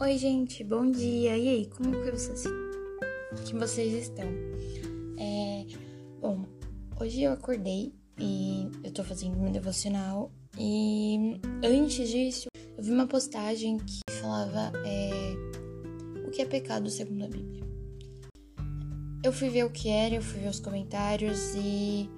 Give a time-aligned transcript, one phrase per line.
[0.00, 1.36] Oi, gente, bom dia.
[1.36, 2.44] E aí, como que vocês,
[3.44, 4.26] que vocês estão?
[5.18, 5.66] É,
[6.20, 6.44] bom,
[7.00, 13.08] hoje eu acordei e eu tô fazendo meu devocional e antes disso eu vi uma
[13.08, 15.34] postagem que falava é,
[16.28, 17.63] o que é pecado segundo a Bíblia.
[19.24, 22.10] Eu fui ver o que era, eu fui ver os comentários e,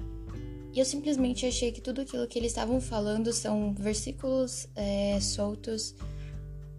[0.74, 5.94] eu simplesmente achei que tudo aquilo que eles estavam falando são versículos é, soltos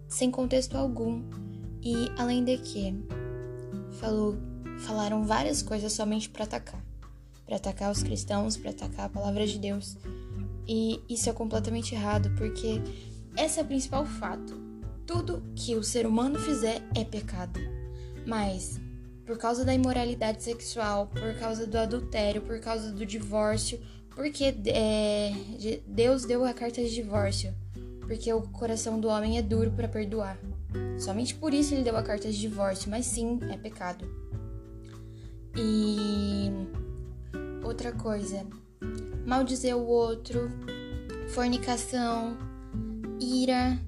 [0.06, 1.22] sem contexto algum.
[1.82, 2.94] E além de que
[3.98, 4.36] falou,
[4.80, 6.84] falaram várias coisas somente para atacar,
[7.46, 9.96] para atacar os cristãos, para atacar a palavra de Deus.
[10.68, 12.82] E isso é completamente errado, porque
[13.34, 14.60] esse é o principal fato.
[15.06, 17.58] Tudo que o ser humano fizer é pecado.
[18.26, 18.78] Mas
[19.28, 23.78] por causa da imoralidade sexual, por causa do adultério, por causa do divórcio,
[24.08, 25.32] porque é,
[25.86, 27.54] Deus deu a carta de divórcio
[28.08, 30.38] porque o coração do homem é duro para perdoar.
[30.98, 34.06] Somente por isso ele deu a carta de divórcio, mas sim, é pecado.
[35.54, 36.50] E
[37.62, 38.46] outra coisa,
[39.26, 40.50] maldizer o outro,
[41.28, 42.38] fornicação,
[43.20, 43.78] ira,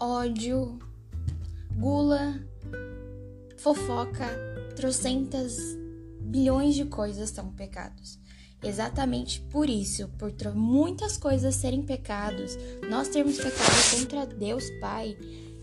[0.00, 0.76] ódio,
[1.76, 2.40] gula,
[3.56, 4.45] fofoca,
[4.76, 5.56] trocentas
[6.20, 8.20] bilhões de coisas são pecados.
[8.62, 12.56] Exatamente por isso, por muitas coisas serem pecados,
[12.88, 15.16] nós termos pecado contra Deus Pai,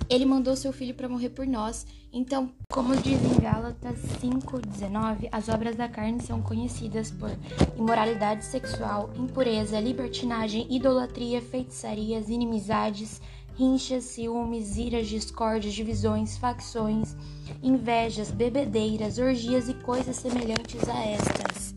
[0.09, 1.85] ele mandou seu filho para morrer por nós.
[2.11, 7.31] Então, como diz em Gálatas 5:19, as obras da carne são conhecidas por
[7.77, 13.21] imoralidade sexual, impureza, libertinagem, idolatria, feitiçarias, inimizades,
[13.55, 17.15] rinchas, ciúmes, iras, discórdias, divisões, facções,
[17.61, 21.75] invejas, bebedeiras, orgias e coisas semelhantes a estas.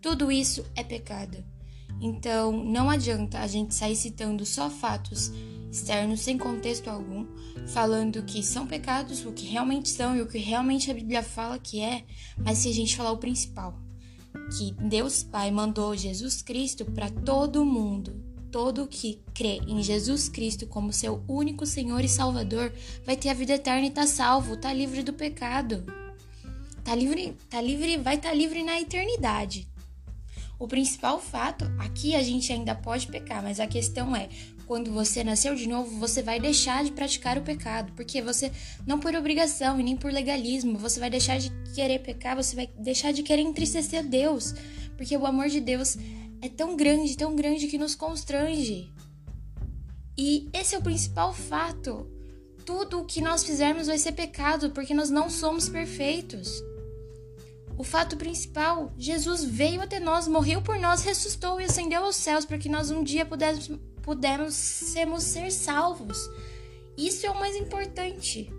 [0.00, 1.44] Tudo isso é pecado.
[2.00, 5.30] Então, não adianta a gente sair citando só fatos
[5.70, 7.26] externos sem contexto algum,
[7.68, 11.58] falando que são pecados, o que realmente são e o que realmente a Bíblia fala
[11.58, 12.04] que é,
[12.36, 13.78] mas se a gente falar o principal,
[14.58, 18.21] que Deus Pai mandou Jesus Cristo para todo mundo,
[18.52, 22.70] todo que crê em Jesus Cristo como seu único Senhor e Salvador
[23.04, 25.82] vai ter a vida eterna e tá salvo, tá livre do pecado.
[26.84, 29.66] Tá livre, tá livre, vai estar tá livre na eternidade.
[30.58, 34.28] O principal fato, aqui a gente ainda pode pecar, mas a questão é,
[34.66, 38.52] quando você nasceu de novo, você vai deixar de praticar o pecado, porque você
[38.86, 42.68] não por obrigação e nem por legalismo, você vai deixar de querer pecar, você vai
[42.78, 44.54] deixar de querer entristecer Deus,
[44.96, 45.96] porque o amor de Deus
[46.42, 48.92] é tão grande, tão grande que nos constrange.
[50.18, 52.10] E esse é o principal fato.
[52.66, 56.60] Tudo o que nós fizermos vai ser pecado, porque nós não somos perfeitos.
[57.78, 62.44] O fato principal, Jesus veio até nós, morreu por nós, ressuscitou e ascendeu aos céus
[62.44, 66.18] para que nós um dia pudéssemos, pudéssemos ser salvos.
[66.98, 68.52] Isso é o mais importante.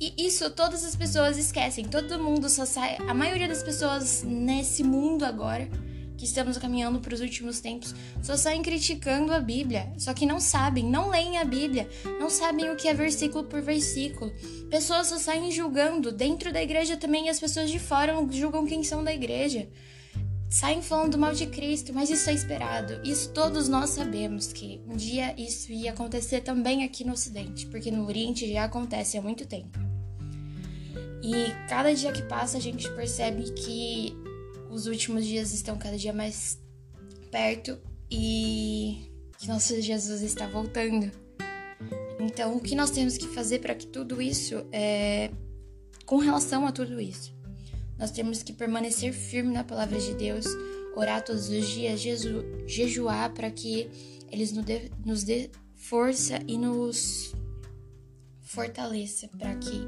[0.00, 1.84] E isso todas as pessoas esquecem.
[1.84, 2.98] Todo mundo só sai.
[3.08, 5.68] A maioria das pessoas nesse mundo agora
[6.18, 10.40] que estamos caminhando para os últimos tempos só saem criticando a Bíblia, só que não
[10.40, 14.32] sabem, não leem a Bíblia, não sabem o que é versículo por versículo.
[14.68, 19.02] Pessoas só saem julgando, dentro da igreja também as pessoas de fora julgam quem são
[19.02, 19.68] da igreja.
[20.50, 23.00] Saem falando mal de Cristo, mas isso é esperado.
[23.04, 27.90] Isso todos nós sabemos que um dia isso ia acontecer também aqui no Ocidente, porque
[27.90, 29.78] no Oriente já acontece há muito tempo.
[31.22, 34.16] E cada dia que passa a gente percebe que
[34.70, 36.58] os últimos dias estão cada dia mais
[37.30, 37.78] perto
[38.10, 41.10] e que nosso Jesus está voltando.
[42.20, 45.30] Então, o que nós temos que fazer para que tudo isso é
[46.04, 47.36] com relação a tudo isso?
[47.98, 50.46] Nós temos que permanecer firme na palavra de Deus,
[50.96, 53.88] orar todos os dias, jeju, jejuar para que
[54.30, 57.34] eles nos dê, nos dê força e nos
[58.40, 59.80] fortaleça para que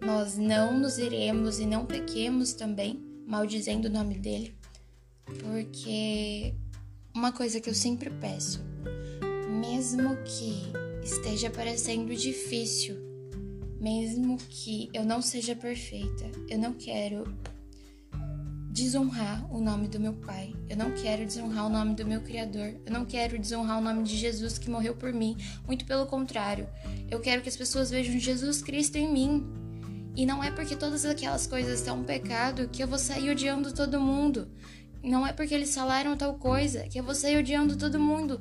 [0.00, 4.54] nós não nos iremos e não pequemos também maldizendo o nome dele,
[5.42, 6.54] porque
[7.14, 8.64] uma coisa que eu sempre peço,
[9.60, 10.72] mesmo que
[11.04, 12.96] esteja parecendo difícil,
[13.78, 17.24] mesmo que eu não seja perfeita, eu não quero
[18.70, 20.54] desonrar o nome do meu Pai.
[20.68, 22.76] Eu não quero desonrar o nome do meu Criador.
[22.86, 25.36] Eu não quero desonrar o nome de Jesus que morreu por mim.
[25.66, 26.68] Muito pelo contrário.
[27.10, 29.57] Eu quero que as pessoas vejam Jesus Cristo em mim.
[30.18, 33.72] E não é porque todas aquelas coisas são um pecado que eu vou sair odiando
[33.72, 34.48] todo mundo.
[35.00, 38.40] Não é porque eles falaram tal coisa que eu vou sair odiando todo mundo.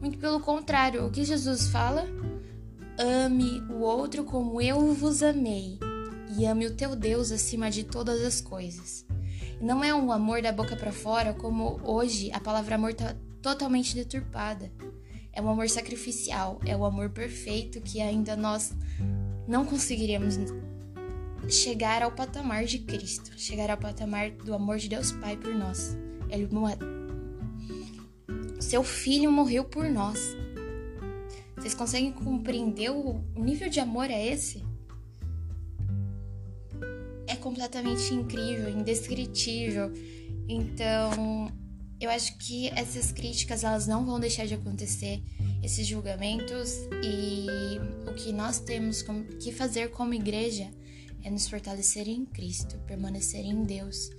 [0.00, 2.04] Muito pelo contrário, o que Jesus fala?
[2.98, 5.78] Ame o outro como eu vos amei,
[6.36, 9.06] e ame o teu Deus acima de todas as coisas.
[9.60, 13.94] não é um amor da boca para fora, como hoje a palavra amor tá totalmente
[13.94, 14.68] deturpada.
[15.32, 18.72] É um amor sacrificial, é o amor perfeito que ainda nós
[19.46, 20.36] não conseguiríamos
[21.48, 25.96] chegar ao patamar de Cristo, chegar ao patamar do amor de Deus Pai por nós.
[26.30, 26.48] Ele
[28.60, 30.18] seu filho morreu por nós.
[31.56, 34.64] Vocês conseguem compreender o nível de amor é esse?
[37.26, 39.92] é completamente incrível, indescritível.
[40.48, 41.52] Então,
[42.00, 45.22] eu acho que essas críticas elas não vão deixar de acontecer,
[45.62, 49.02] esses julgamentos e o que nós temos
[49.40, 50.70] que fazer como igreja
[51.24, 54.10] é nos fortalecer em Cristo, permanecer em Deus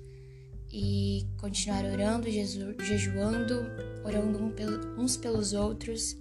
[0.72, 3.62] e continuar orando, jejuando,
[4.04, 4.54] orando
[4.98, 6.18] uns pelos outros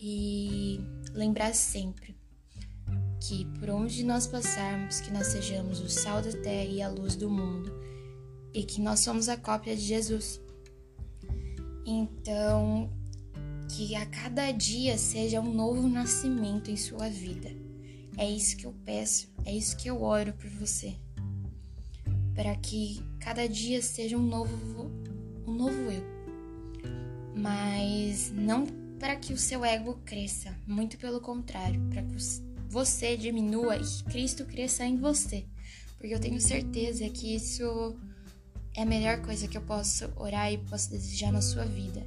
[0.00, 0.80] e
[1.12, 2.16] lembrar sempre
[3.20, 7.16] que por onde nós passarmos, que nós sejamos o sal da terra e a luz
[7.16, 7.70] do mundo,
[8.54, 10.40] e que nós somos a cópia de Jesus.
[11.84, 12.90] Então,
[13.68, 17.59] que a cada dia seja um novo nascimento em sua vida.
[18.20, 20.94] É isso que eu peço, é isso que eu oro por você.
[22.34, 24.90] Para que cada dia seja um novo
[25.46, 26.04] um novo eu.
[27.34, 28.66] Mas não
[28.98, 32.14] para que o seu ego cresça, muito pelo contrário, para que
[32.68, 35.46] você diminua e Cristo cresça em você.
[35.96, 37.96] Porque eu tenho certeza que isso
[38.76, 42.06] é a melhor coisa que eu posso orar e posso desejar na sua vida.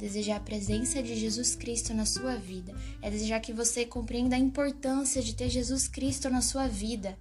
[0.00, 2.74] Desejar a presença de Jesus Cristo na sua vida.
[3.02, 7.18] É desejar que você compreenda a importância de ter Jesus Cristo na sua vida.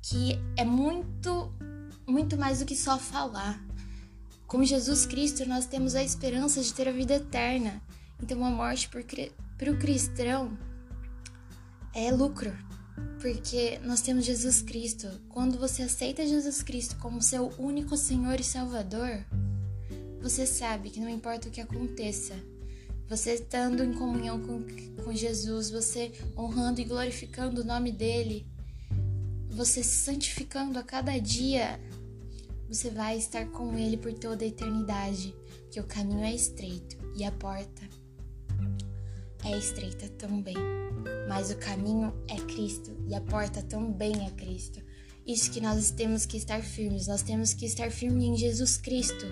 [0.00, 1.52] Que é muito,
[2.06, 3.62] muito mais do que só falar.
[4.46, 7.82] Com Jesus Cristo, nós temos a esperança de ter a vida eterna.
[8.22, 10.56] Então, a morte para o cristão
[11.94, 12.56] é lucro,
[13.20, 15.08] porque nós temos Jesus Cristo.
[15.28, 19.24] Quando você aceita Jesus Cristo como seu único Senhor e Salvador,
[20.24, 22.34] você sabe que não importa o que aconteça,
[23.08, 24.64] você estando em comunhão com,
[25.04, 28.46] com Jesus, você honrando e glorificando o nome dele,
[29.50, 31.78] você se santificando a cada dia,
[32.66, 35.34] você vai estar com ele por toda a eternidade,
[35.70, 37.82] que o caminho é estreito e a porta
[39.44, 40.56] é estreita também
[41.28, 44.80] mas o caminho é Cristo e a porta também é Cristo.
[45.26, 49.26] Isso que nós temos que estar firmes, nós temos que estar firmes em Jesus Cristo.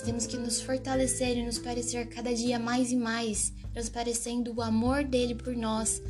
[0.00, 4.62] Nós temos que nos fortalecer e nos parecer cada dia mais e mais, transparecendo o
[4.62, 6.00] amor dele por nós,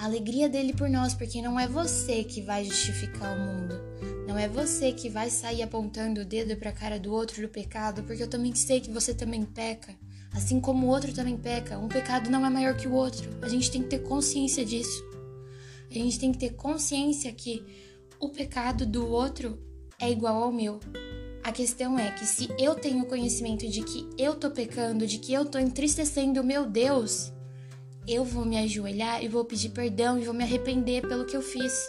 [0.00, 3.80] a alegria dele por nós, porque não é você que vai justificar o mundo.
[4.26, 7.48] Não é você que vai sair apontando o dedo para a cara do outro do
[7.48, 9.94] pecado, porque eu também sei que você também peca.
[10.32, 13.30] Assim como o outro também peca, um pecado não é maior que o outro.
[13.42, 15.04] A gente tem que ter consciência disso.
[15.88, 17.64] A gente tem que ter consciência que
[18.18, 19.56] o pecado do outro
[20.00, 20.80] é igual ao meu.
[21.46, 25.32] A questão é que se eu tenho conhecimento de que eu tô pecando, de que
[25.32, 27.32] eu tô entristecendo o meu Deus,
[28.04, 31.40] eu vou me ajoelhar e vou pedir perdão e vou me arrepender pelo que eu
[31.40, 31.88] fiz.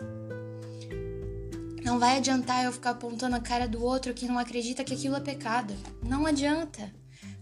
[1.84, 5.16] Não vai adiantar eu ficar apontando a cara do outro que não acredita que aquilo
[5.16, 5.74] é pecado.
[6.04, 6.94] Não adianta.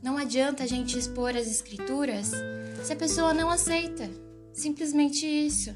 [0.01, 2.31] Não adianta a gente expor as escrituras
[2.81, 4.09] se a pessoa não aceita.
[4.53, 5.75] Simplesmente isso.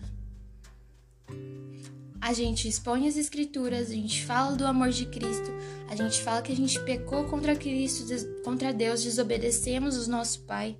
[2.21, 5.49] A gente expõe as escrituras, a gente fala do amor de Cristo,
[5.89, 8.05] a gente fala que a gente pecou contra Cristo,
[8.43, 10.77] contra Deus, desobedecemos o nosso Pai.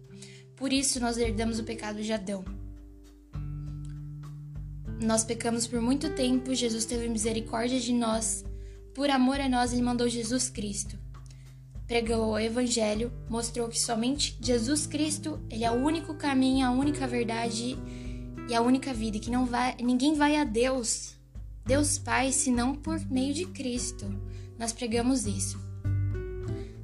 [0.55, 2.43] Por isso nós herdamos o pecado de Adão.
[5.01, 8.43] Nós pecamos por muito tempo, Jesus teve misericórdia de nós.
[8.93, 10.99] Por amor a nós, ele mandou Jesus Cristo
[11.89, 17.07] pregou o evangelho, mostrou que somente Jesus Cristo, ele é o único caminho, a única
[17.07, 17.75] verdade
[18.47, 21.15] e a única vida, que não vai, ninguém vai a Deus,
[21.69, 24.11] Deus Pai, senão por meio de Cristo.
[24.57, 25.61] Nós pregamos isso.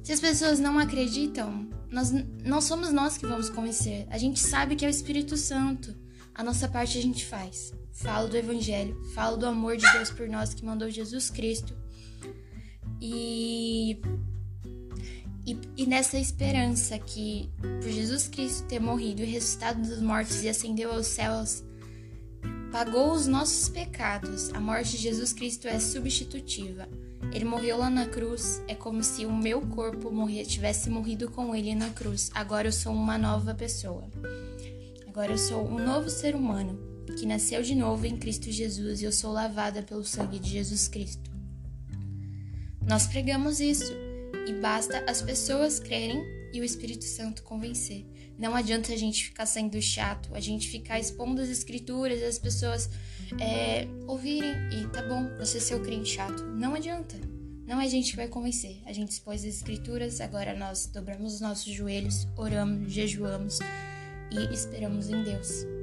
[0.00, 2.12] Se as pessoas não acreditam, nós
[2.44, 4.06] não somos nós que vamos convencer.
[4.08, 5.92] A gente sabe que é o Espírito Santo.
[6.32, 7.74] A nossa parte a gente faz.
[7.94, 11.76] Falo do evangelho, falo do amor de Deus por nós que mandou Jesus Cristo.
[13.02, 14.00] E
[15.44, 17.50] e, e nessa esperança que,
[17.80, 21.64] por Jesus Cristo ter morrido e ressuscitado dos mortos e ascendeu aos céus,
[22.76, 24.52] pagou os nossos pecados.
[24.52, 26.86] A morte de Jesus Cristo é substitutiva.
[27.32, 30.12] Ele morreu lá na cruz, é como se o meu corpo
[30.44, 32.30] tivesse morrido com ele na cruz.
[32.34, 34.04] Agora eu sou uma nova pessoa.
[35.08, 36.78] Agora eu sou um novo ser humano
[37.18, 40.86] que nasceu de novo em Cristo Jesus e eu sou lavada pelo sangue de Jesus
[40.86, 41.30] Cristo.
[42.86, 43.90] Nós pregamos isso
[44.46, 48.04] e basta as pessoas crerem e o Espírito Santo convencer.
[48.38, 52.90] Não adianta a gente ficar sendo chato, a gente ficar expondo as escrituras as pessoas
[53.40, 56.42] é, ouvirem e tá bom, você ser o crente chato.
[56.44, 57.16] Não adianta.
[57.66, 58.80] Não é a gente que vai convencer.
[58.86, 63.58] A gente expôs as escrituras, agora nós dobramos os nossos joelhos, oramos, jejuamos
[64.30, 65.75] e esperamos em Deus.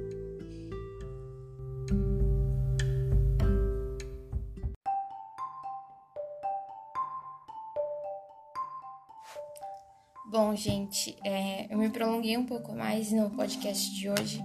[10.26, 14.42] Bom, gente, é, eu me prolonguei um pouco mais no podcast de hoje,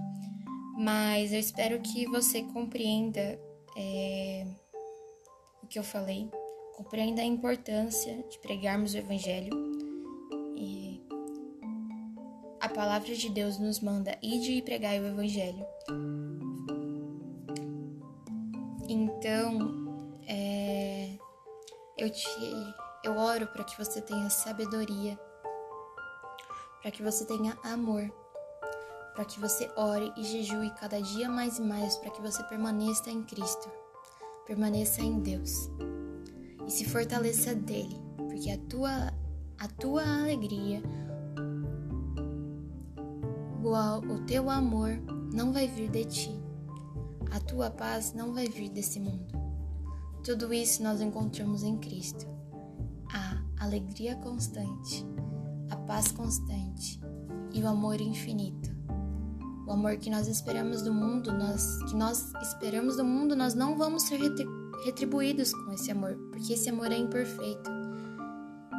[0.76, 3.40] mas eu espero que você compreenda
[3.74, 4.46] é,
[5.62, 6.30] o que eu falei,
[6.76, 9.50] compreenda a importância de pregarmos o Evangelho.
[10.54, 11.02] E
[12.60, 15.64] a palavra de Deus nos manda ir e pregar o Evangelho.
[18.86, 19.88] Então,
[20.28, 21.08] é,
[21.96, 22.28] eu te,
[23.02, 25.18] eu oro para que você tenha sabedoria,
[26.80, 28.10] para que você tenha amor,
[29.14, 33.10] para que você ore e jejue cada dia mais e mais, para que você permaneça
[33.10, 33.70] em Cristo,
[34.46, 35.70] permaneça em Deus.
[36.66, 39.12] E se fortaleça dele, porque a tua,
[39.58, 40.82] a tua alegria,
[43.62, 44.90] o, o teu amor
[45.32, 46.40] não vai vir de ti,
[47.30, 49.38] a tua paz não vai vir desse mundo.
[50.24, 52.26] Tudo isso nós encontramos em Cristo.
[53.12, 55.04] A alegria constante,
[55.70, 57.00] a paz constante
[57.52, 58.70] e o amor infinito.
[59.66, 63.76] O amor que nós esperamos do mundo, nós, que nós esperamos do mundo, nós não
[63.76, 64.18] vamos ser
[64.84, 67.70] retribuídos com esse amor, porque esse amor é imperfeito.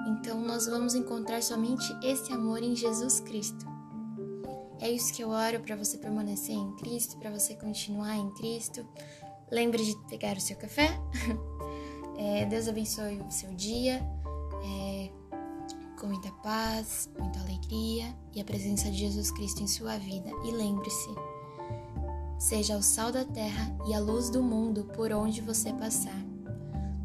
[0.08, 3.66] Então nós vamos encontrar somente esse amor em Jesus Cristo.
[4.80, 8.86] É isso que eu oro para você permanecer em Cristo, para você continuar em Cristo.
[9.52, 10.90] Lembre de pegar o seu café.
[12.18, 14.00] É, Deus abençoe o seu dia,
[14.64, 15.01] é,
[16.02, 20.32] com muita paz, muita alegria e a presença de Jesus Cristo em sua vida.
[20.44, 21.10] E lembre-se,
[22.40, 26.20] Seja o sal da terra e a luz do mundo por onde você passar.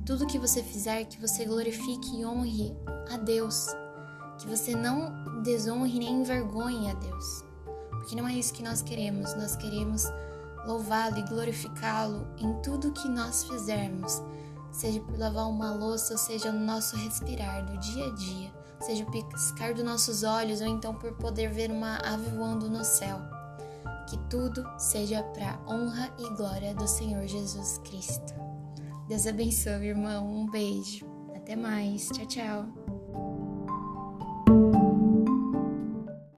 [0.06, 2.74] Tudo que você fizer, que você glorifique e honre
[3.12, 3.66] a Deus.
[4.38, 7.44] Que você não desonre nem envergonhe a Deus.
[7.90, 9.34] Porque não é isso que nós queremos.
[9.34, 10.04] Nós queremos
[10.64, 14.22] louvá-lo e glorificá-lo em tudo que nós fizermos.
[14.72, 19.04] Seja por lavar uma louça, ou seja no nosso respirar do dia a dia, seja
[19.04, 23.18] o piscar dos nossos olhos, ou então por poder ver uma ave voando no céu
[24.06, 28.34] que tudo seja para honra e glória do Senhor Jesus Cristo.
[29.08, 30.26] Deus abençoe, irmão.
[30.26, 31.06] Um beijo.
[31.34, 32.08] Até mais.
[32.08, 32.95] Tchau, tchau.